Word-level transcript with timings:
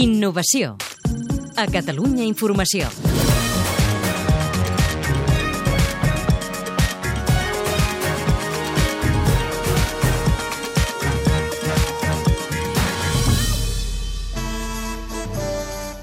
Innovació. 0.00 0.76
A 1.60 1.64
Catalunya 1.68 2.22
Informació. 2.24 2.86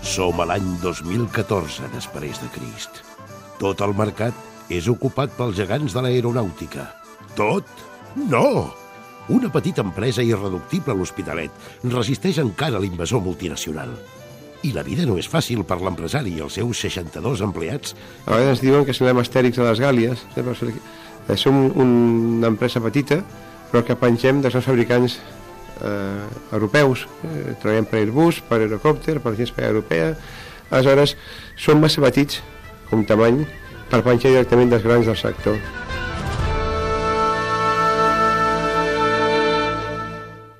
Som 0.03 0.41
a 0.41 0.45
l'any 0.49 0.65
2014 0.81 1.89
després 1.93 2.41
de 2.41 2.49
Crist. 2.53 3.03
Tot 3.61 3.81
el 3.85 3.93
mercat 3.97 4.33
és 4.73 4.89
ocupat 4.91 5.31
pels 5.37 5.55
gegants 5.61 5.93
de 5.93 6.03
l'aeronàutica. 6.05 6.89
Tot? 7.39 7.65
No! 8.27 8.86
Una 9.29 9.49
petita 9.51 9.83
empresa 9.83 10.23
irreductible 10.23 10.93
a 10.93 10.95
l'Hospitalet 10.95 11.51
resisteix 11.91 12.37
encara 12.39 12.77
a 12.77 12.79
l'invasor 12.79 13.19
multinacional. 13.25 13.89
I 14.63 14.71
la 14.71 14.85
vida 14.87 15.03
no 15.05 15.17
és 15.19 15.27
fàcil 15.27 15.65
per 15.67 15.81
l'empresari 15.81 16.31
i 16.37 16.43
els 16.45 16.55
seus 16.55 16.79
62 16.85 17.43
empleats. 17.43 17.91
A 18.23 18.37
vegades 18.37 18.63
diuen 18.63 18.85
que 18.87 18.95
som 18.95 19.19
astèrics 19.19 19.59
a 19.59 19.67
les 19.67 19.81
Gàlies. 19.83 20.23
Eh, 20.39 21.35
som 21.35 21.59
una 21.75 22.47
empresa 22.47 22.79
petita, 22.79 23.19
però 23.67 23.83
que 23.83 23.97
pengem 23.99 24.39
dels 24.41 24.55
fabricants 24.63 25.17
eh, 25.83 26.23
europeus. 26.55 27.03
Eh, 27.27 27.57
treballem 27.59 27.89
per 27.91 27.99
Airbus, 27.99 28.39
per 28.47 28.61
Aerocopter, 28.61 29.19
per 29.19 29.33
l'Agència 29.35 29.67
Europea. 29.67 30.13
Aleshores, 30.71 31.17
som 31.59 31.83
massa 31.83 31.99
petits, 32.01 32.39
com 32.87 33.03
tamany, 33.03 33.43
per 33.91 34.05
penjar 34.07 34.31
directament 34.31 34.71
dels 34.71 34.87
grans 34.87 35.11
del 35.11 35.19
sector. 35.19 35.59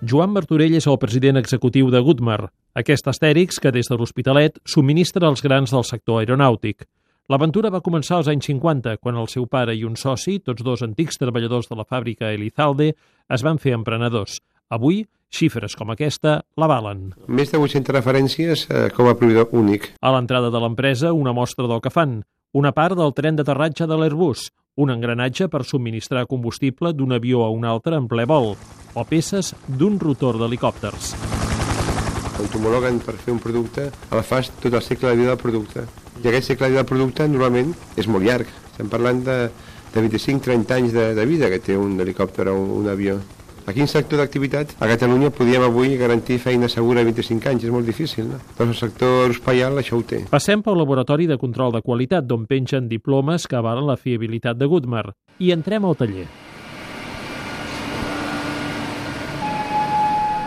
Joan 0.08 0.32
Martorell 0.32 0.78
és 0.78 0.86
el 0.88 0.96
president 1.02 1.36
executiu 1.36 1.90
de 1.92 2.00
Goodmar, 2.00 2.46
aquest 2.80 3.10
astèrix 3.12 3.58
que 3.60 3.74
des 3.76 3.90
de 3.92 3.96
l'Hospitalet 3.98 4.62
subministra 4.64 5.28
els 5.28 5.42
grans 5.44 5.74
del 5.74 5.84
sector 5.84 6.22
aeronàutic. 6.22 6.86
L'aventura 7.28 7.72
va 7.74 7.82
començar 7.84 8.22
als 8.22 8.30
anys 8.32 8.48
50, 8.48 9.02
quan 9.04 9.20
el 9.20 9.28
seu 9.28 9.50
pare 9.52 9.76
i 9.76 9.84
un 9.84 9.98
soci, 10.00 10.38
tots 10.40 10.64
dos 10.64 10.86
antics 10.86 11.20
treballadors 11.20 11.68
de 11.68 11.76
la 11.76 11.84
fàbrica 11.84 12.32
Elizalde, 12.32 12.94
es 13.28 13.44
van 13.44 13.60
fer 13.60 13.76
emprenedors. 13.76 14.40
Avui, 14.72 15.02
xifres 15.28 15.76
com 15.76 15.92
aquesta 15.92 16.38
l'avalen. 16.56 17.10
Més 17.28 17.52
de 17.52 17.60
800 17.60 17.98
referències 18.00 18.64
eh, 18.70 18.88
com 18.96 19.12
a 19.12 19.18
proveïdor 19.20 19.52
únic. 19.52 19.92
A 20.00 20.16
l'entrada 20.16 20.54
de 20.54 20.64
l'empresa, 20.64 21.12
una 21.12 21.36
mostra 21.36 21.68
del 21.68 21.84
que 21.84 21.92
fan, 21.92 22.22
una 22.56 22.72
part 22.72 22.96
del 22.96 23.12
tren 23.12 23.36
d'aterratge 23.36 23.92
de 23.92 24.00
l'Airbus, 24.00 24.54
un 24.80 24.94
engranatge 24.94 25.52
per 25.52 25.66
subministrar 25.68 26.30
combustible 26.32 26.96
d'un 26.96 27.18
avió 27.18 27.44
a 27.44 27.52
un 27.52 27.68
altre 27.68 28.00
en 28.00 28.08
ple 28.08 28.24
vol, 28.30 28.54
o 28.98 29.06
peces 29.06 29.54
d'un 29.68 30.00
rotor 30.02 30.40
d'helicòpters. 30.42 31.14
Quan 32.38 32.52
t'homologuen 32.54 33.00
per 33.06 33.16
fer 33.22 33.34
un 33.36 33.42
producte, 33.42 33.88
a 34.10 34.18
la 34.18 34.26
fas 34.26 34.50
tot 34.62 34.74
el 34.74 34.84
cicle 34.86 35.14
de 35.14 35.22
vida 35.22 35.36
del 35.36 35.42
producte. 35.42 35.86
I 36.24 36.28
aquest 36.28 36.52
cicle 36.52 36.68
de 36.68 36.76
vida 36.76 36.84
del 36.84 36.90
producte 36.90 37.30
normalment 37.30 37.74
és 37.96 38.10
molt 38.10 38.26
llarg. 38.26 38.50
Estem 38.74 38.90
parlant 38.90 39.24
de, 39.26 39.40
de 39.94 40.06
25-30 40.10 40.78
anys 40.82 40.94
de, 40.98 41.10
de 41.18 41.26
vida 41.30 41.50
que 41.54 41.62
té 41.62 41.78
un 41.78 41.98
helicòpter 42.02 42.50
o 42.52 42.58
un, 42.58 42.70
un 42.82 42.90
avió. 42.94 43.20
A 43.68 43.74
quin 43.76 43.90
sector 43.92 44.22
d'activitat 44.22 44.78
a 44.80 44.88
Catalunya 44.88 45.28
podíem 45.36 45.66
avui 45.66 45.98
garantir 46.00 46.38
feina 46.40 46.70
segura 46.72 47.02
a 47.04 47.08
25 47.08 47.50
anys? 47.52 47.66
És 47.68 47.74
molt 47.74 47.90
difícil, 47.90 48.30
no? 48.32 48.40
Però 48.56 48.70
el 48.72 48.78
sector 48.80 49.34
espaial 49.34 49.76
això 49.82 50.00
ho 50.00 50.06
té. 50.08 50.22
Passem 50.32 50.64
pel 50.64 50.80
laboratori 50.80 51.28
de 51.28 51.36
control 51.42 51.76
de 51.76 51.84
qualitat, 51.84 52.24
d'on 52.24 52.48
pengen 52.48 52.88
diplomes 52.88 53.44
que 53.44 53.60
avalen 53.60 53.90
la 53.90 54.00
fiabilitat 54.00 54.56
de 54.56 54.72
Goodmar. 54.72 55.10
I 55.44 55.52
entrem 55.52 55.84
al 55.84 56.00
taller. 56.00 56.30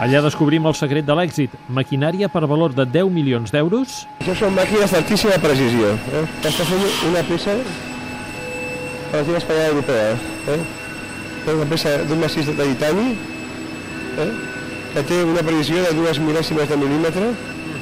Allà 0.00 0.22
descobrim 0.24 0.64
el 0.64 0.72
secret 0.72 1.04
de 1.04 1.12
l'èxit, 1.12 1.52
maquinària 1.76 2.30
per 2.32 2.40
valor 2.48 2.72
de 2.72 2.86
10 2.88 3.10
milions 3.12 3.50
d'euros. 3.52 3.98
Això 4.22 4.32
són 4.38 4.54
màquines 4.56 4.94
d'altíssima 4.94 5.34
precisió. 5.42 5.90
Eh? 6.16 6.22
Està 6.48 6.64
fent 6.64 6.86
una 7.10 7.20
peça 7.28 7.56
per 9.10 9.18
la 9.18 9.26
Lliga 9.26 9.42
Espanyola 9.42 9.74
Europea. 9.74 10.14
Eh? 10.54 10.56
És 11.42 11.50
una 11.52 11.66
peça 11.68 11.92
d'un 12.08 12.22
massís 12.22 12.48
de 12.48 12.54
titani 12.56 13.10
eh? 14.24 14.30
que 14.94 15.02
té 15.10 15.20
una 15.26 15.44
precisió 15.44 15.84
de 15.84 15.92
dues 15.98 16.22
mil·lèsimes 16.24 16.72
de 16.72 16.80
mil·límetre 16.80 17.28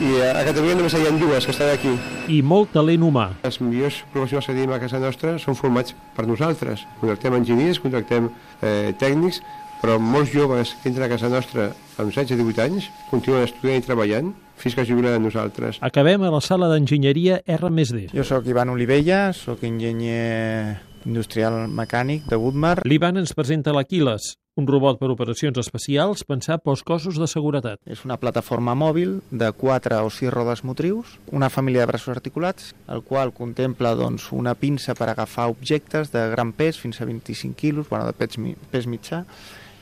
i 0.02 0.10
a 0.26 0.42
Catalunya 0.50 0.74
només 0.80 0.98
hi 0.98 1.06
ha 1.06 1.14
dues 1.22 1.46
que 1.46 1.54
estan 1.54 1.70
aquí. 1.70 1.94
I 2.34 2.40
molt 2.42 2.74
talent 2.74 3.06
humà. 3.06 3.28
Els 3.46 3.60
millors 3.62 4.02
professionals 4.10 4.50
que 4.50 4.58
tenim 4.58 4.74
a 4.74 4.82
casa 4.82 4.98
nostra 5.06 5.36
són 5.38 5.54
formats 5.54 5.94
per 6.18 6.26
nosaltres. 6.26 6.82
Contractem 6.98 7.38
enginyers, 7.38 7.78
contractem 7.86 8.26
eh, 8.58 8.90
tècnics, 8.98 9.38
però 9.82 9.98
molts 10.02 10.32
joves 10.34 10.74
que 10.82 10.90
entren 10.90 11.06
a 11.06 11.12
casa 11.12 11.30
nostra 11.32 11.70
amb 11.98 12.10
16-18 12.12 12.64
anys 12.64 12.90
continuen 13.10 13.46
estudiant 13.46 13.82
i 13.82 13.86
treballant 13.86 14.34
fins 14.58 14.74
que 14.74 14.82
es 14.82 14.90
jubilen 14.90 15.14
a 15.14 15.22
nosaltres. 15.22 15.78
Acabem 15.86 16.24
a 16.26 16.32
la 16.34 16.42
sala 16.42 16.68
d'enginyeria 16.72 17.42
R+D. 17.46 18.08
Jo 18.14 18.26
sóc 18.26 18.46
Ivan 18.50 18.74
Olivella, 18.74 19.28
sóc 19.32 19.62
enginyer 19.66 20.82
industrial 21.06 21.68
mecànic 21.70 22.26
de 22.28 22.36
Woodmar. 22.36 22.82
L'Ivan 22.84 23.20
ens 23.20 23.32
presenta 23.38 23.72
l'Aquiles, 23.72 24.34
un 24.58 24.66
robot 24.66 24.98
per 24.98 25.10
operacions 25.12 25.58
especials 25.62 26.24
pensat 26.26 26.64
pels 26.64 26.82
cossos 26.86 27.18
de 27.20 27.28
seguretat. 27.30 27.78
És 27.86 28.02
una 28.04 28.18
plataforma 28.18 28.74
mòbil 28.74 29.20
de 29.30 29.52
4 29.54 30.00
o 30.02 30.10
6 30.10 30.32
rodes 30.34 30.64
motrius, 30.66 31.14
una 31.30 31.50
família 31.50 31.84
de 31.84 31.92
braços 31.92 32.10
articulats, 32.16 32.74
el 32.90 33.04
qual 33.06 33.32
contempla 33.32 33.94
doncs, 33.98 34.32
una 34.34 34.56
pinça 34.58 34.98
per 34.98 35.12
agafar 35.12 35.48
objectes 35.54 36.10
de 36.12 36.26
gran 36.34 36.52
pes, 36.52 36.82
fins 36.82 37.00
a 37.00 37.06
25 37.06 37.54
quilos, 37.54 37.88
bueno, 37.88 38.10
de 38.10 38.16
pes, 38.18 38.36
pes 38.72 38.90
mitjà, 38.90 39.24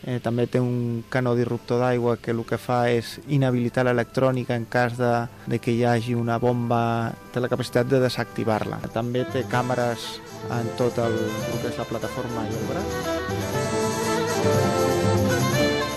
Eh, 0.05 0.21
també 0.23 0.47
té 0.47 0.61
un 0.61 1.05
canó 1.11 1.35
disruptor 1.35 1.81
d'aigua 1.81 2.17
que 2.23 2.31
el 2.31 2.45
que 2.47 2.59
fa 2.61 2.91
és 2.93 3.17
inhabilitar 3.33 3.87
l'electrònica 3.89 4.55
en 4.55 4.67
cas 4.71 4.99
de, 5.01 5.27
de 5.47 5.59
que 5.59 5.73
hi 5.73 5.85
hagi 5.85 6.15
una 6.15 6.39
bomba, 6.39 7.13
té 7.33 7.41
la 7.41 7.51
capacitat 7.51 7.89
de 7.91 8.01
desactivar-la. 8.05 8.79
També 8.95 9.25
té 9.33 9.47
càmeres 9.51 10.21
en 10.53 10.71
tot 10.79 10.99
el, 11.03 11.17
el 11.17 11.61
que 11.63 11.73
és 11.73 11.79
la 11.81 11.89
plataforma 11.89 12.45
i 12.47 12.55
el 12.55 12.67
braç. 12.71 12.91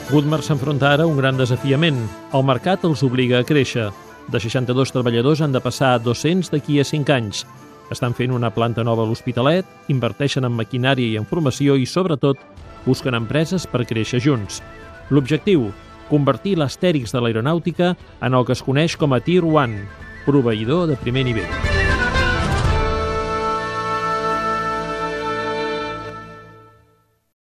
Woodmar 0.10 0.42
s'enfronta 0.42 0.90
ara 0.90 1.04
a 1.06 1.08
un 1.08 1.20
gran 1.22 1.38
desafiament. 1.38 2.00
El 2.34 2.42
mercat 2.48 2.81
els 2.88 3.04
obliga 3.06 3.44
a 3.44 3.46
créixer. 3.46 3.92
De 4.30 4.40
62 4.42 4.90
treballadors 4.94 5.42
han 5.46 5.54
de 5.54 5.62
passar 5.62 5.94
a 5.94 6.00
200 6.02 6.50
d'aquí 6.50 6.80
a 6.81 6.86
5 6.86 7.14
anys. 7.14 7.44
Estan 7.94 8.14
fent 8.18 8.34
una 8.34 8.50
planta 8.54 8.84
nova 8.86 9.06
a 9.06 9.10
l'Hospitalet, 9.10 9.70
inverteixen 9.90 10.46
en 10.46 10.54
maquinària 10.58 11.14
i 11.14 11.18
en 11.18 11.26
formació 11.30 11.78
i, 11.78 11.86
sobretot, 11.90 12.42
busquen 12.85 13.17
empreses 13.17 13.67
per 13.67 13.85
créixer 13.90 14.22
junts. 14.23 14.62
L'objectiu, 15.09 15.69
convertir 16.09 16.57
l'astèrix 16.57 17.13
de 17.13 17.23
l'aeronàutica 17.23 17.95
en 18.22 18.38
el 18.38 18.45
que 18.45 18.57
es 18.57 18.66
coneix 18.66 18.97
com 18.97 19.13
a 19.13 19.23
Tier 19.23 19.45
1, 19.45 19.81
proveïdor 20.25 20.88
de 20.89 21.00
primer 21.00 21.28
nivell. 21.29 21.69